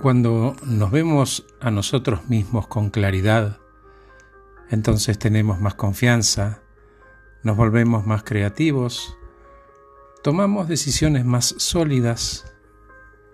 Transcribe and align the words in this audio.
Cuando 0.00 0.54
nos 0.62 0.90
vemos 0.90 1.46
a 1.58 1.70
nosotros 1.70 2.28
mismos 2.28 2.66
con 2.66 2.90
claridad, 2.90 3.58
entonces 4.68 5.18
tenemos 5.18 5.58
más 5.58 5.74
confianza, 5.74 6.60
nos 7.42 7.56
volvemos 7.56 8.06
más 8.06 8.22
creativos, 8.22 9.16
tomamos 10.22 10.68
decisiones 10.68 11.24
más 11.24 11.54
sólidas, 11.58 12.54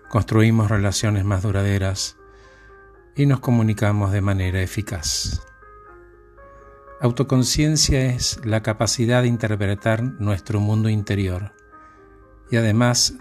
construimos 0.09 0.71
relaciones 0.71 1.25
más 1.25 1.43
duraderas 1.43 2.17
y 3.15 3.25
nos 3.25 3.41
comunicamos 3.41 4.13
de 4.13 4.21
manera 4.21 4.61
eficaz. 4.61 5.45
Autoconciencia 7.01 8.05
es 8.05 8.39
la 8.45 8.63
capacidad 8.63 9.23
de 9.23 9.27
interpretar 9.27 10.01
nuestro 10.01 10.61
mundo 10.61 10.87
interior 10.87 11.51
y 12.49 12.55
además 12.55 13.15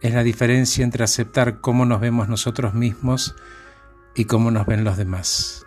es 0.00 0.14
la 0.14 0.22
diferencia 0.22 0.84
entre 0.84 1.04
aceptar 1.04 1.60
cómo 1.60 1.84
nos 1.84 2.00
vemos 2.00 2.28
nosotros 2.28 2.74
mismos 2.74 3.34
y 4.14 4.26
cómo 4.26 4.50
nos 4.50 4.66
ven 4.66 4.84
los 4.84 4.96
demás. 4.96 5.66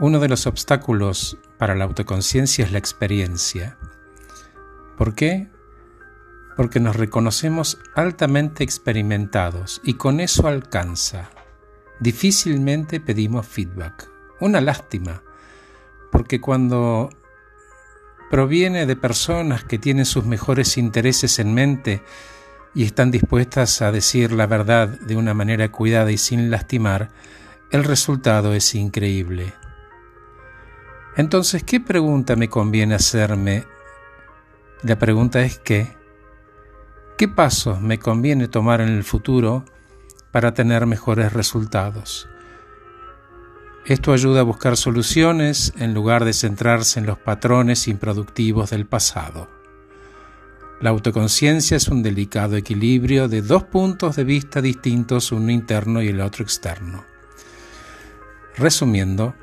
Uno 0.00 0.20
de 0.20 0.28
los 0.28 0.46
obstáculos 0.46 1.38
para 1.56 1.74
la 1.74 1.84
autoconciencia 1.84 2.64
es 2.64 2.72
la 2.72 2.78
experiencia. 2.78 3.78
¿Por 4.96 5.14
qué? 5.14 5.48
Porque 6.56 6.80
nos 6.80 6.96
reconocemos 6.96 7.78
altamente 7.94 8.64
experimentados 8.64 9.80
y 9.84 9.94
con 9.94 10.20
eso 10.20 10.46
alcanza. 10.48 11.30
Difícilmente 12.00 13.00
pedimos 13.00 13.46
feedback. 13.46 14.08
Una 14.40 14.60
lástima, 14.60 15.22
porque 16.12 16.40
cuando 16.40 17.10
proviene 18.30 18.86
de 18.86 18.96
personas 18.96 19.64
que 19.64 19.78
tienen 19.78 20.04
sus 20.04 20.24
mejores 20.24 20.78
intereses 20.78 21.38
en 21.38 21.54
mente 21.54 22.02
y 22.78 22.84
están 22.84 23.10
dispuestas 23.10 23.82
a 23.82 23.90
decir 23.90 24.30
la 24.30 24.46
verdad 24.46 24.86
de 24.88 25.16
una 25.16 25.34
manera 25.34 25.72
cuidada 25.72 26.12
y 26.12 26.16
sin 26.16 26.48
lastimar, 26.48 27.10
el 27.72 27.82
resultado 27.82 28.54
es 28.54 28.72
increíble. 28.76 29.52
Entonces, 31.16 31.64
¿qué 31.64 31.80
pregunta 31.80 32.36
me 32.36 32.48
conviene 32.48 32.94
hacerme? 32.94 33.64
La 34.84 34.96
pregunta 34.96 35.42
es 35.42 35.58
¿qué? 35.58 35.96
¿Qué 37.16 37.26
pasos 37.26 37.80
me 37.80 37.98
conviene 37.98 38.46
tomar 38.46 38.80
en 38.80 38.90
el 38.90 39.02
futuro 39.02 39.64
para 40.30 40.54
tener 40.54 40.86
mejores 40.86 41.32
resultados? 41.32 42.28
Esto 43.86 44.12
ayuda 44.12 44.42
a 44.42 44.44
buscar 44.44 44.76
soluciones 44.76 45.72
en 45.78 45.94
lugar 45.94 46.24
de 46.24 46.32
centrarse 46.32 47.00
en 47.00 47.06
los 47.06 47.18
patrones 47.18 47.88
improductivos 47.88 48.70
del 48.70 48.86
pasado. 48.86 49.57
La 50.80 50.90
autoconciencia 50.90 51.76
es 51.76 51.88
un 51.88 52.04
delicado 52.04 52.56
equilibrio 52.56 53.26
de 53.26 53.42
dos 53.42 53.64
puntos 53.64 54.14
de 54.14 54.22
vista 54.22 54.62
distintos, 54.62 55.32
uno 55.32 55.50
interno 55.50 56.02
y 56.02 56.08
el 56.08 56.20
otro 56.20 56.44
externo. 56.44 57.04
Resumiendo, 58.56 59.34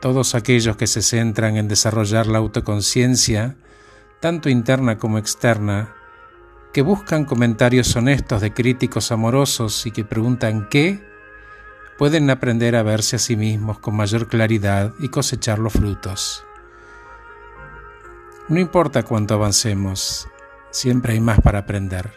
todos 0.00 0.36
aquellos 0.36 0.76
que 0.76 0.86
se 0.86 1.02
centran 1.02 1.56
en 1.56 1.66
desarrollar 1.66 2.28
la 2.28 2.38
autoconciencia, 2.38 3.56
tanto 4.20 4.48
interna 4.48 4.98
como 4.98 5.18
externa, 5.18 5.96
que 6.72 6.82
buscan 6.82 7.24
comentarios 7.24 7.94
honestos 7.96 8.40
de 8.40 8.54
críticos 8.54 9.10
amorosos 9.10 9.84
y 9.86 9.90
que 9.90 10.04
preguntan 10.04 10.68
qué, 10.68 11.02
pueden 11.98 12.30
aprender 12.30 12.76
a 12.76 12.84
verse 12.84 13.16
a 13.16 13.18
sí 13.18 13.36
mismos 13.36 13.80
con 13.80 13.96
mayor 13.96 14.28
claridad 14.28 14.94
y 15.00 15.08
cosechar 15.08 15.58
los 15.58 15.72
frutos. 15.72 16.44
No 18.48 18.58
importa 18.58 19.02
cuánto 19.02 19.34
avancemos, 19.34 20.28
Siempre 20.72 21.12
hay 21.12 21.20
más 21.20 21.38
para 21.42 21.60
aprender. 21.60 22.14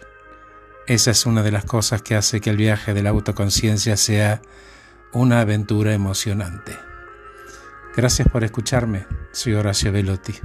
Esa 0.87 1.11
es 1.11 1.25
una 1.25 1.43
de 1.43 1.51
las 1.51 1.65
cosas 1.65 2.01
que 2.01 2.15
hace 2.15 2.39
que 2.39 2.49
el 2.49 2.55
viaje 2.55 2.93
de 2.93 3.03
la 3.03 3.09
autoconciencia 3.09 3.97
sea 3.97 4.41
una 5.11 5.41
aventura 5.41 5.93
emocionante. 5.93 6.77
Gracias 7.97 8.29
por 8.29 8.45
escucharme. 8.45 9.07
Soy 9.33 9.55
Horacio 9.55 9.91
Velotti. 9.91 10.35